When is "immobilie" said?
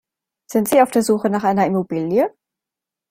1.67-2.33